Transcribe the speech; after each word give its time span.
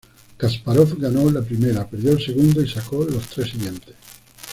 Kasparov 0.35 0.97
ganó 0.97 1.29
la 1.29 1.43
primera, 1.43 1.85
perdió 1.87 2.13
el 2.13 2.25
segundo, 2.25 2.59
y 2.63 2.67
sacó 2.67 3.03
los 3.03 3.27
tres 3.27 3.51
siguientes. 3.51 3.95